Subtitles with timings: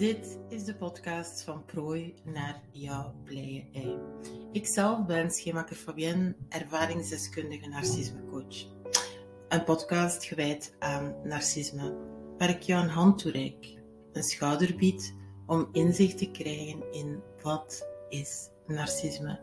[0.00, 3.98] Dit is de podcast van Prooi naar jouw blije ei.
[4.52, 8.66] Ikzelf ben Schemaker Fabienne, ervaringsdeskundige narcismecoach.
[9.48, 11.96] Een podcast gewijd aan narcisme,
[12.38, 13.78] waar ik jou een hand toereik,
[14.12, 15.14] een schouder bied
[15.46, 19.40] om inzicht te krijgen in wat is narcisme.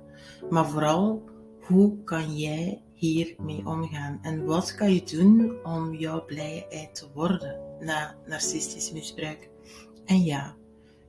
[0.50, 1.24] Maar vooral,
[1.62, 4.19] hoe kan jij hiermee omgaan?
[4.21, 9.50] En wat kan je doen om jouw blije ei te worden na narcistisch misbruik?
[10.07, 10.56] En ja,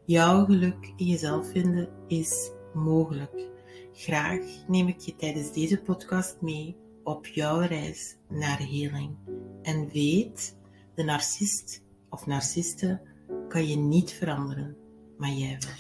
[0.05, 3.49] jouw geluk in jezelf vinden is mogelijk.
[3.93, 9.17] Graag neem ik je tijdens deze podcast mee op jouw reis naar heling.
[9.63, 10.57] En weet,
[10.95, 13.01] de narcist of narciste
[13.49, 14.77] kan je niet veranderen,
[15.19, 15.75] maar jij wel.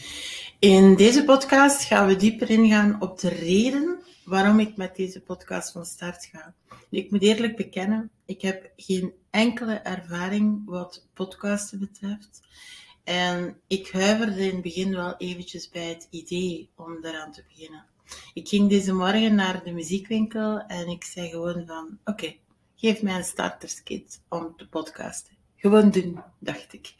[0.58, 5.72] In deze podcast gaan we dieper ingaan op de reden waarom ik met deze podcast
[5.72, 6.54] van start ga.
[6.90, 12.40] Ik moet eerlijk bekennen, ik heb geen enkele ervaring wat podcasten betreft.
[13.08, 17.84] En ik huiverde in het begin wel eventjes bij het idee om daaraan te beginnen.
[18.34, 22.34] Ik ging deze morgen naar de muziekwinkel en ik zei gewoon van, oké,
[22.76, 25.36] geef mij een starterskit om te podcasten.
[25.56, 26.94] Gewoon doen, dacht ik.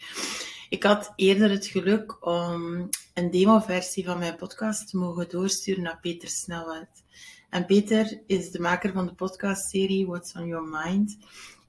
[0.69, 6.01] Ik had eerder het geluk om een demoversie van mijn podcast te mogen doorsturen naar
[6.01, 7.03] Peter Snelwaard.
[7.51, 11.17] En Peter is de maker van de podcastserie What's on Your Mind.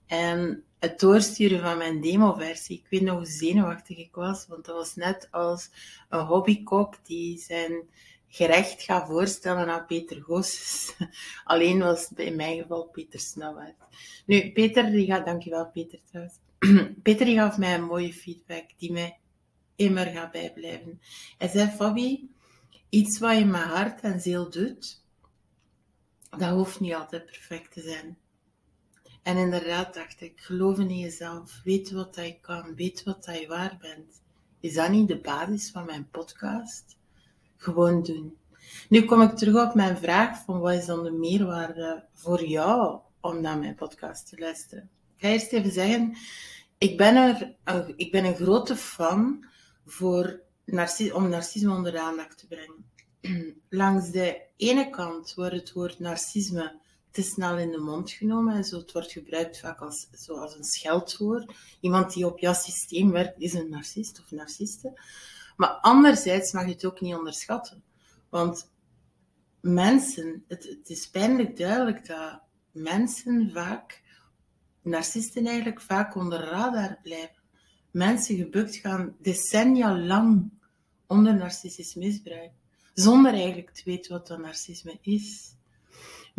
[0.09, 4.75] En het doorsturen van mijn demoversie, ik weet nog hoe zenuwachtig ik was, want dat
[4.75, 5.69] was net als
[6.09, 7.89] een hobbykok die zijn
[8.27, 10.95] gerecht gaat voorstellen aan Peter Goossens.
[11.43, 13.75] Alleen was het in mijn geval Peter Snelwaard.
[14.25, 16.39] Nu, Peter, die gaat, dankjewel Peter trouwens.
[17.03, 19.19] Peter die gaf mij een mooie feedback die mij
[19.75, 21.01] immer gaat bijblijven.
[21.37, 22.29] Hij zei, Fabi,
[22.89, 25.03] iets wat je met hart en ziel doet,
[26.29, 28.17] dat hoeft niet altijd perfect te zijn.
[29.23, 33.77] En inderdaad dacht ik, geloof in jezelf, weet wat je kan, weet wat je waar
[33.81, 34.21] bent.
[34.59, 36.97] Is dat niet de basis van mijn podcast?
[37.57, 38.37] Gewoon doen.
[38.89, 42.99] Nu kom ik terug op mijn vraag van wat is dan de meerwaarde voor jou
[43.21, 44.89] om naar mijn podcast te luisteren?
[45.15, 46.17] Ik ga eerst even zeggen,
[46.77, 47.55] ik ben, er,
[47.95, 49.45] ik ben een grote fan
[49.85, 50.41] voor
[51.13, 52.85] om narcisme onder de aandacht te brengen.
[53.69, 56.79] Langs de ene kant wordt het woord narcisme
[57.19, 58.55] te snel in de mond genomen.
[58.55, 61.53] En zo, het wordt gebruikt vaak als, zoals een scheldwoord.
[61.79, 65.01] Iemand die op jouw systeem werkt is een narcist of narciste.
[65.57, 67.83] Maar anderzijds mag je het ook niet onderschatten.
[68.29, 68.71] Want
[69.61, 72.41] mensen, het, is pijnlijk duidelijk dat
[72.71, 74.03] mensen vaak,
[74.81, 77.43] narcisten eigenlijk, vaak onder radar blijven.
[77.91, 80.49] Mensen gebukt gaan decennia lang
[81.07, 82.51] onder narcistisch misbruik,
[82.93, 85.57] zonder eigenlijk te weten wat dat narcisme is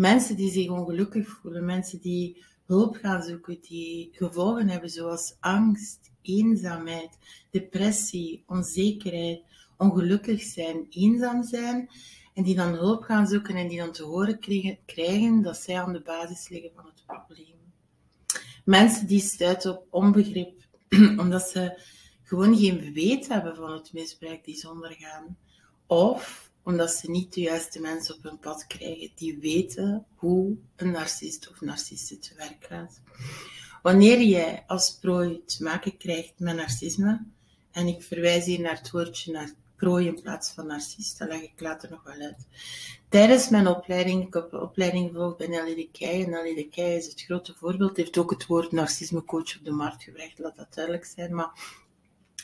[0.01, 6.11] mensen die zich ongelukkig voelen, mensen die hulp gaan zoeken, die gevolgen hebben zoals angst,
[6.23, 7.19] eenzaamheid,
[7.51, 9.43] depressie, onzekerheid,
[9.77, 11.89] ongelukkig zijn, eenzaam zijn,
[12.35, 14.39] en die dan hulp gaan zoeken en die dan te horen
[14.87, 17.59] krijgen, dat zij aan de basis liggen van het probleem.
[18.65, 20.63] Mensen die stuiten op onbegrip,
[21.23, 21.81] omdat ze
[22.23, 25.37] gewoon geen weet hebben van het misbruik die ze ondergaan.
[25.87, 30.91] Of omdat ze niet de juiste mensen op hun pad krijgen die weten hoe een
[30.91, 33.01] narcist of narciste te werk gaat.
[33.83, 37.27] Wanneer jij als prooi te maken krijgt met narcisme,
[37.71, 41.43] en ik verwijs hier naar het woordje naar prooi in plaats van narcist, dat leg
[41.43, 42.47] ik later nog wel uit.
[43.09, 47.07] Tijdens mijn opleiding, ik heb een opleiding gevolgd bij Nelly de en Nelly de is
[47.07, 51.05] het grote voorbeeld, heeft ook het woord narcismecoach op de markt gebracht, laat dat duidelijk
[51.05, 51.51] zijn, maar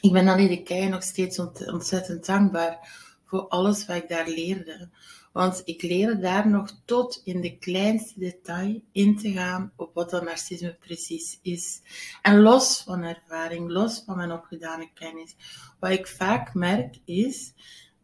[0.01, 4.89] ik ben Nelly de nog steeds ontzettend dankbaar voor alles wat ik daar leerde.
[5.33, 10.11] Want ik leerde daar nog tot in de kleinste detail in te gaan op wat
[10.11, 11.81] dat narcisme precies is.
[12.23, 15.37] En los van ervaring, los van mijn opgedane kennis,
[15.81, 17.53] wat ik vaak merk is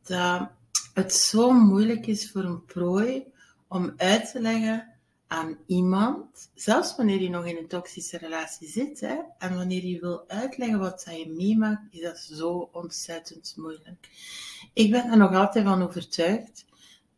[0.02, 0.50] dat
[0.94, 3.24] het zo moeilijk is voor een prooi
[3.68, 4.92] om uit te leggen
[5.26, 10.00] aan iemand, zelfs wanneer je nog in een toxische relatie zit, hè, en wanneer je
[10.00, 14.08] wil uitleggen wat je meemaakt, is dat zo ontzettend moeilijk.
[14.72, 16.64] Ik ben er nog altijd van overtuigd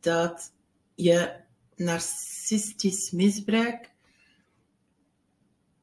[0.00, 0.52] dat
[0.94, 1.32] je
[1.76, 3.90] narcistisch misbruik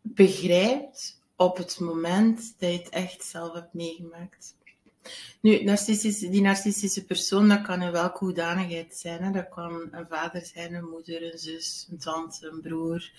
[0.02, 4.56] begrijpt op het moment dat je het echt zelf hebt meegemaakt.
[5.42, 9.24] Nu, narcistische, die narcistische persoon, dat kan in welke hoedanigheid zijn.
[9.24, 9.32] Hè?
[9.32, 13.12] Dat kan een vader zijn, een moeder, een zus, een tante, een broer,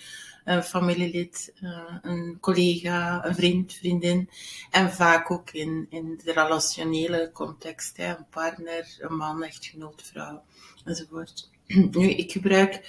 [0.45, 4.31] een familielid, eh, een collega, een vriend, vriendin.
[4.71, 7.97] En vaak ook in, in de relationele context.
[7.97, 8.17] Hè?
[8.17, 10.43] Een partner, een man, echtgenoot, vrouw,
[10.85, 11.51] enzovoort.
[11.91, 12.81] Nu, ik gebruik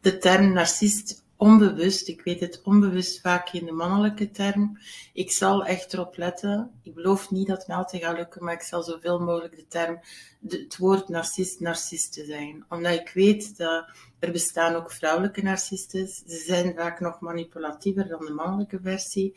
[0.00, 4.78] de term narcist onbewust, ik weet het onbewust vaak in de mannelijke term.
[5.12, 6.70] Ik zal echt erop letten.
[6.82, 9.66] Ik beloof niet dat het mij altijd gaat lukken, maar ik zal zoveel mogelijk de
[9.66, 10.00] term,
[10.48, 12.64] het woord narcist, narciste zijn.
[12.68, 13.88] Omdat ik weet dat
[14.18, 16.08] er bestaan ook vrouwelijke narcisten.
[16.08, 19.34] Ze zijn vaak nog manipulatiever dan de mannelijke versie.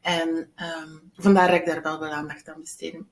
[0.00, 3.08] En um, vandaar dat ik daar wel wel aandacht aan besteden.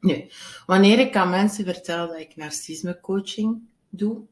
[0.00, 0.28] Nu,
[0.66, 4.22] wanneer ik aan mensen vertel dat ik narcisme coaching doe,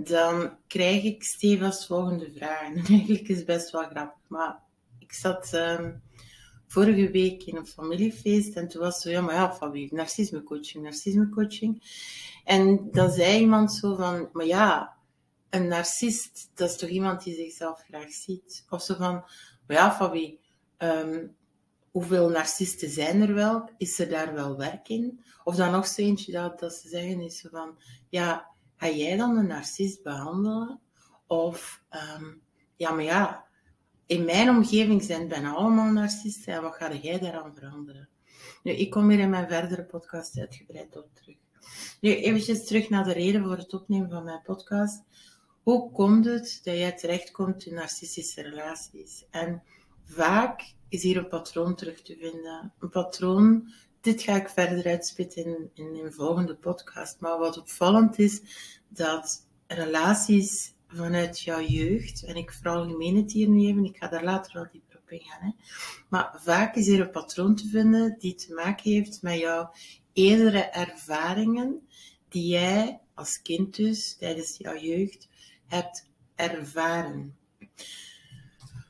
[0.00, 2.76] dan krijg ik stevast volgende vragen.
[2.76, 4.62] En eigenlijk is het best wel grappig, maar
[4.98, 6.02] ik zat um,
[6.66, 9.94] vorige week in een familiefeest en toen was zo, ja, maar ja, van wie?
[9.94, 11.82] Narcisme coaching, narcisme coaching.
[12.44, 14.96] En dan zei iemand zo van, maar ja,
[15.50, 18.64] een narcist, dat is toch iemand die zichzelf graag ziet?
[18.68, 19.12] Of zo van,
[19.66, 20.36] maar ja, van?
[20.78, 21.36] Um,
[21.90, 23.70] hoeveel narcisten zijn er wel?
[23.78, 25.24] Is er daar wel werk in?
[25.44, 27.78] Of dan nog zo eentje dat, dat ze zeggen is van,
[28.08, 30.80] ja, ga jij dan een narcist behandelen?
[31.26, 31.82] Of,
[32.18, 32.42] um,
[32.76, 33.46] ja, maar ja,
[34.06, 38.08] in mijn omgeving zijn bijna allemaal narcisten en wat ga jij daaraan veranderen?
[38.62, 41.36] Nu, ik kom hier in mijn verdere podcast uitgebreid op terug.
[42.00, 45.02] Nu, eventjes terug naar de reden voor het opnemen van mijn podcast.
[45.62, 49.24] Hoe komt het dat jij terechtkomt in narcistische relaties?
[49.30, 49.62] En
[50.04, 52.72] vaak is hier een patroon terug te vinden.
[52.78, 57.20] Een patroon, dit ga ik verder uitspitten in, in een volgende podcast.
[57.20, 58.40] Maar wat opvallend is,
[58.88, 64.24] dat relaties vanuit jouw jeugd, en ik veralgemeen het hier nu even, ik ga daar
[64.24, 65.50] later wel dieper op ingaan, hè,
[66.08, 69.70] maar vaak is hier een patroon te vinden die te maken heeft met jouw
[70.12, 71.88] eerdere ervaringen
[72.28, 75.28] die jij als kind dus tijdens jouw jeugd
[75.66, 77.36] hebt ervaren.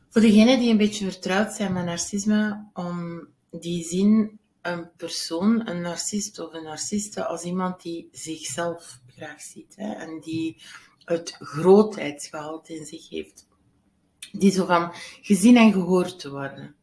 [0.08, 4.38] Voor degenen die een beetje vertrouwd zijn met narcisme, om die zien
[4.72, 10.20] een persoon, een narcist of een narciste, als iemand die zichzelf graag ziet hè, en
[10.20, 10.62] die
[11.04, 13.46] het grootheidsgehalte in zich heeft.
[14.32, 16.74] Die zo van gezien en gehoord te worden.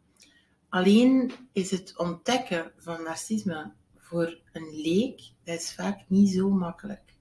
[0.69, 7.13] Alleen is het ontdekken van narcisme voor een leek, dat is vaak niet zo makkelijk.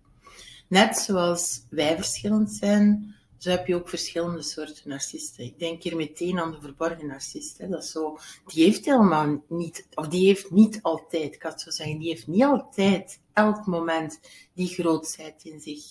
[0.69, 3.14] Net zoals wij verschillend zijn,
[3.44, 5.44] zo heb je ook verschillende soorten narcisten.
[5.44, 7.58] Ik denk hier meteen aan de verborgen narcist.
[7.58, 7.69] Hè.
[7.69, 11.61] Dat is zo, die heeft helemaal niet, of die heeft niet altijd, ik kan het
[11.61, 14.20] zo zeggen, die heeft niet altijd, elk moment,
[14.55, 15.85] die grootheid in zich.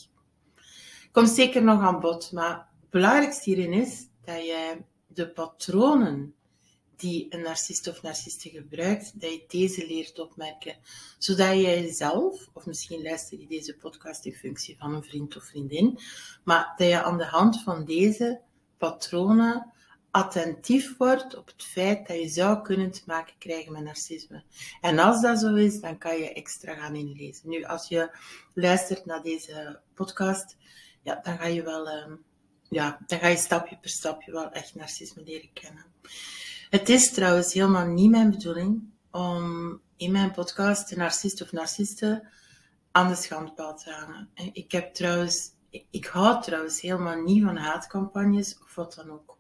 [1.12, 6.36] Komt zeker nog aan bod, maar het belangrijkste hierin is dat jij de patronen
[7.04, 10.76] die een narcist of narciste gebruikt, dat je deze leert opmerken.
[11.18, 15.44] Zodat jij zelf, of misschien luister je deze podcast in functie van een vriend of
[15.44, 16.00] vriendin,
[16.44, 18.42] maar dat je aan de hand van deze
[18.78, 19.72] patronen
[20.12, 24.44] attentief wordt op het feit dat je zou kunnen te maken krijgen met narcisme.
[24.82, 27.50] En als dat zo is, dan kan je extra gaan inlezen.
[27.50, 28.18] Nu, als je
[28.54, 30.58] luistert naar deze podcast,
[31.02, 32.16] ja, dan ga je wel, uh,
[32.70, 35.86] ja, dan ga je stapje per stapje wel echt narcisme leren kennen.
[36.74, 42.28] Het is trouwens helemaal niet mijn bedoeling om in mijn podcast de narcist of narcisten
[42.92, 44.30] aan de schandpaal te hangen.
[44.54, 45.50] Ik heb trouwens,
[45.90, 49.38] ik hou trouwens helemaal niet van haatcampagnes of wat dan ook.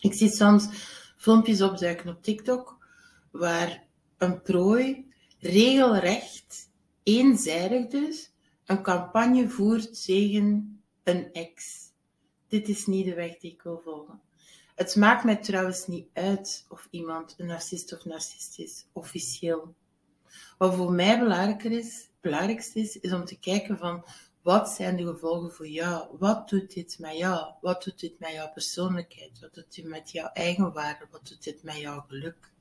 [0.00, 0.68] Ik zie soms
[1.16, 2.86] filmpjes opduiken op TikTok
[3.30, 3.86] waar
[4.18, 6.70] een prooi regelrecht,
[7.02, 8.32] eenzijdig dus,
[8.64, 11.82] een campagne voert tegen een ex.
[12.48, 14.20] Dit is niet de weg die ik wil volgen.
[14.74, 19.74] Het maakt mij trouwens niet uit of iemand een narcist of narcist is, officieel.
[20.58, 24.04] Wat voor mij belangrijker is, belangrijkste is, is om te kijken van
[24.42, 26.16] wat zijn de gevolgen voor jou?
[26.18, 27.52] Wat doet dit met jou?
[27.60, 29.40] Wat doet dit met jouw persoonlijkheid?
[29.40, 31.06] Wat doet dit met jouw eigenwaarde?
[31.10, 32.52] Wat doet dit met jouw geluk?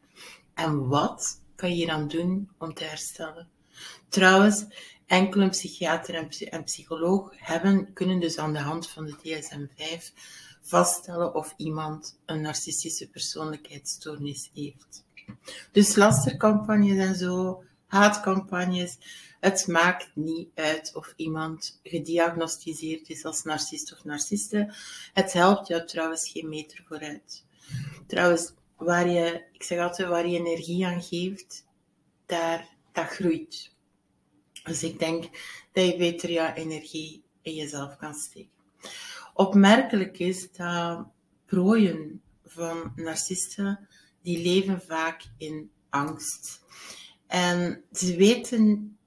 [0.54, 3.50] En wat kan je dan doen om te herstellen?
[4.10, 4.66] Trouwens,
[5.06, 10.14] enkele psychiater en psycholoog hebben, kunnen dus aan de hand van de DSM-5
[10.64, 15.04] vaststellen of iemand een narcistische persoonlijkheidsstoornis heeft.
[15.72, 18.98] Dus lastercampagnes en zo, haatcampagnes,
[19.40, 24.74] het maakt niet uit of iemand gediagnosticeerd is als narcist of narciste.
[25.14, 27.46] Het helpt jou trouwens geen meter vooruit.
[28.08, 31.66] Trouwens, waar je, ik zeg altijd, waar je energie aan geeft,
[32.26, 33.72] daar, dat groeit.
[34.64, 35.24] Dus ik denk
[35.72, 38.52] dat je beter jouw energie in jezelf kan steken.
[39.34, 41.08] Opmerkelijk is dat
[41.46, 43.88] prooien van narcisten,
[44.22, 46.62] die leven vaak in angst.
[47.28, 48.98] En ze weten,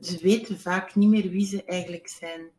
[0.00, 2.50] ze weten vaak niet meer wie ze eigenlijk zijn.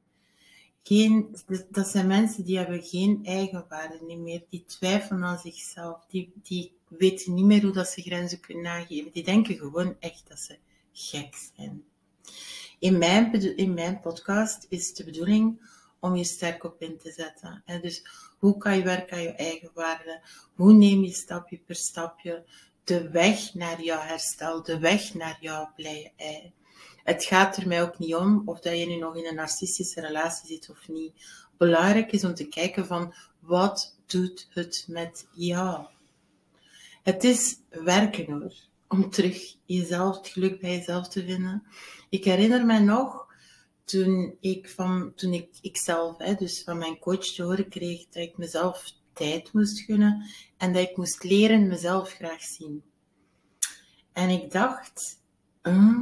[0.83, 1.35] Geen,
[1.69, 4.43] dat zijn mensen die hebben geen eigenwaarde meer.
[4.49, 6.05] Die twijfelen aan zichzelf.
[6.07, 9.11] Die, die weten niet meer hoe dat ze grenzen kunnen nageven.
[9.11, 10.57] Die denken gewoon echt dat ze
[10.91, 11.83] gek zijn.
[12.79, 15.61] In mijn, in mijn podcast is de bedoeling
[16.03, 17.61] om je sterk op in te zetten.
[17.65, 18.05] En dus
[18.39, 20.21] hoe kan je werken aan je eigen waarde?
[20.55, 22.43] Hoe neem je stapje per stapje
[22.83, 26.53] de weg naar jouw herstel, de weg naar jouw blije ei?
[27.03, 30.01] Het gaat er mij ook niet om of dat je nu nog in een narcistische
[30.01, 31.13] relatie zit of niet.
[31.57, 35.85] Belangrijk is om te kijken van wat doet het met jou?
[37.03, 38.53] Het is werken hoor,
[38.87, 41.63] om terug jezelf, het geluk bij jezelf te vinden.
[42.09, 43.22] Ik herinner me nog
[43.83, 48.23] toen ik van, toen ik, ikzelf, hè, dus van mijn coach te horen kreeg dat
[48.23, 50.25] ik mezelf tijd moest gunnen
[50.57, 52.83] en dat ik moest leren mezelf graag zien.
[54.13, 55.21] En ik dacht,
[55.61, 56.01] hm,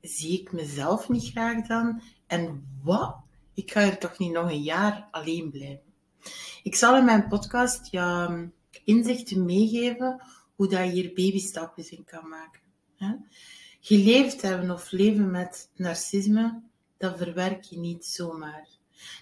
[0.00, 2.02] zie ik mezelf niet graag dan?
[2.26, 3.16] En wat?
[3.54, 5.92] Ik ga er toch niet nog een jaar alleen blijven.
[6.62, 8.38] Ik zal in mijn podcast ja,
[8.84, 10.22] inzichten meegeven
[10.54, 12.60] hoe dat je hier babystapjes in kan maken.
[13.80, 16.62] Geleefd hebben of leven met narcisme,
[16.98, 18.68] dat verwerk je niet zomaar.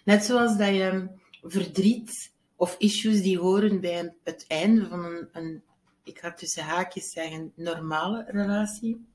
[0.05, 1.09] Net zoals dat je
[1.43, 5.63] verdriet of issues die horen bij het einde van een, een
[6.03, 9.07] ik ga tussen haakjes zeggen, normale relatie,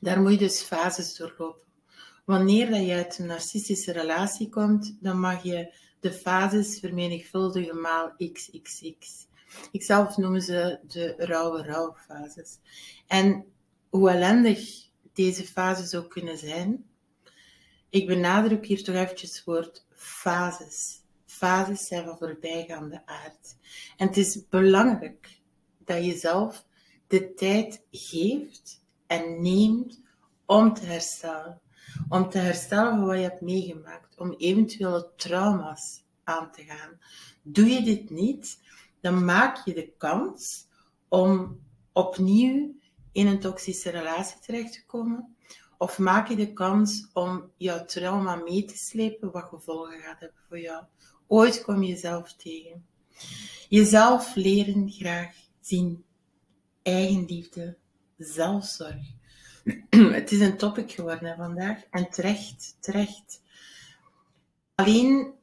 [0.00, 1.66] daar moet je dus fases doorlopen.
[2.24, 8.12] Wanneer dat je uit een narcistische relatie komt, dan mag je de fases vermenigvuldigen maal
[8.32, 9.26] xxx.
[9.72, 12.58] Ik zelf noem ze de rauwe rouwfases.
[13.06, 13.44] En
[13.88, 16.84] hoe ellendig deze fases ook kunnen zijn,
[17.90, 21.02] ik benadruk hier toch eventjes het woord fases.
[21.26, 23.56] Fases zijn van voorbijgaande aard.
[23.96, 25.40] En het is belangrijk
[25.84, 26.66] dat je zelf
[27.06, 30.00] de tijd geeft en neemt
[30.46, 31.60] om te herstellen.
[32.08, 34.18] Om te herstellen van wat je hebt meegemaakt.
[34.18, 36.98] Om eventuele trauma's aan te gaan.
[37.42, 38.58] Doe je dit niet,
[39.00, 40.66] dan maak je de kans
[41.08, 41.60] om
[41.92, 42.74] opnieuw
[43.12, 45.36] in een toxische relatie terecht te komen.
[45.78, 50.42] Of maak je de kans om jouw trauma mee te slepen, wat gevolgen gaat hebben
[50.48, 50.84] voor jou.
[51.26, 52.86] Ooit kom je jezelf tegen.
[53.68, 56.04] Jezelf leren graag zien.
[56.82, 57.76] Eigenliefde,
[58.16, 59.06] zelfzorg.
[59.90, 63.42] Het is een topic geworden vandaag en terecht, terecht.
[64.74, 65.34] Alleen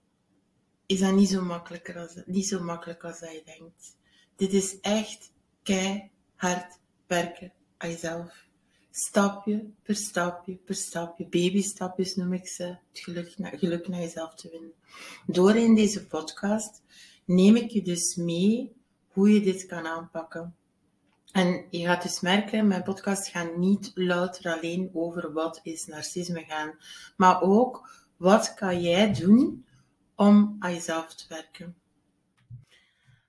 [0.86, 3.98] is dat niet zo, makkelijk als, niet zo makkelijk als dat je denkt.
[4.36, 5.32] Dit is echt
[5.64, 8.45] keihard werken aan jezelf.
[8.98, 14.50] Stapje per stapje per stapje, babystapjes noem ik ze, het geluk, geluk naar jezelf te
[14.50, 14.74] vinden.
[15.26, 16.82] Door in deze podcast
[17.26, 18.76] neem ik je dus mee
[19.08, 20.56] hoe je dit kan aanpakken.
[21.32, 26.44] En je gaat dus merken, mijn podcast gaat niet louter alleen over wat is narcisme
[26.48, 26.78] gaan,
[27.18, 29.66] maar ook wat kan jij doen
[30.16, 31.76] om aan jezelf te werken.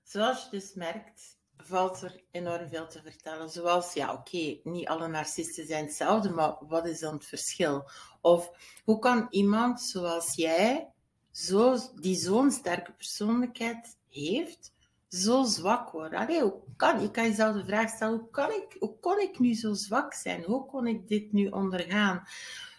[0.02, 3.50] Zoals je dus merkt, valt er enorm veel te vertellen.
[3.50, 7.90] Zoals, ja, oké, niet alle narcisten zijn hetzelfde, maar wat is dan het verschil?
[8.20, 8.50] Of
[8.84, 10.88] hoe kan iemand zoals jij,
[11.30, 14.72] zo, die zo'n sterke persoonlijkheid heeft,
[15.08, 16.18] zo zwak worden?
[16.18, 19.38] Allee, hoe kan, je kan jezelf de vraag stellen, hoe, kan ik, hoe kon ik
[19.38, 20.42] nu zo zwak zijn?
[20.42, 22.26] Hoe kon ik dit nu ondergaan?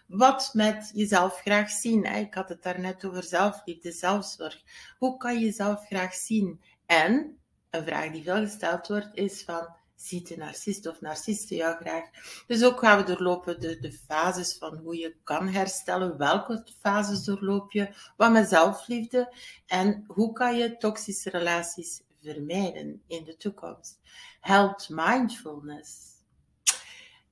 [0.08, 2.04] Wat met jezelf graag zien.
[2.04, 4.64] Ik had het daarnet over zelfliefde, zelfzorg.
[4.98, 6.62] Hoe kan je jezelf graag zien?
[6.86, 11.76] En een vraag die veel gesteld wordt is van, ziet de narcist of narciste jou
[11.76, 12.04] graag?
[12.48, 17.24] Dus ook gaan we doorlopen de, de fases van hoe je kan herstellen, welke fases
[17.24, 19.34] doorloop je, wat met zelfliefde
[19.66, 24.00] en hoe kan je toxische relaties vermijden in de toekomst.
[24.40, 26.07] Helpt mindfulness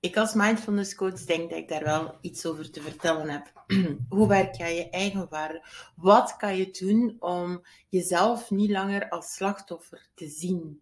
[0.06, 3.66] ik als mindfulness coach denk dat ik daar wel iets over te vertellen heb.
[4.10, 5.66] Hoe werk aan je eigen waarde?
[5.96, 10.82] Wat kan je doen om jezelf niet langer als slachtoffer te zien?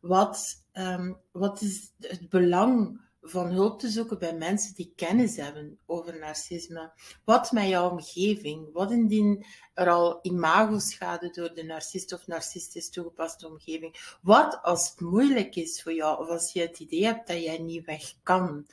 [0.00, 5.78] Wat, um, wat is het belang van hulp te zoeken bij mensen die kennis hebben
[5.86, 6.92] over narcisme.
[7.24, 8.72] Wat met jouw omgeving?
[8.72, 14.16] Wat indien er al imagoschade door de narcist of narcistisch toegepaste omgeving?
[14.22, 17.58] Wat als het moeilijk is voor jou of als je het idee hebt dat jij
[17.58, 18.66] niet weg kan?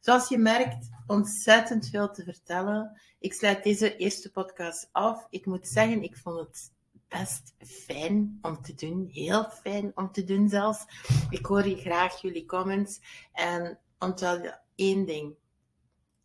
[0.00, 3.00] Zoals je merkt, ontzettend veel te vertellen.
[3.18, 5.26] Ik sluit deze eerste podcast af.
[5.30, 6.72] Ik moet zeggen, ik vond het
[7.08, 9.08] best fijn om te doen.
[9.12, 10.84] Heel fijn om te doen zelfs.
[11.30, 13.00] Ik hoor graag jullie comments.
[13.32, 15.36] En Onthoud één ding.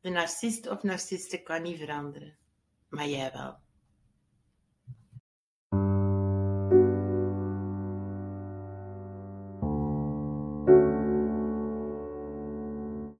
[0.01, 2.37] De narcist of narciste kan niet veranderen.
[2.89, 3.57] Maar jij wel.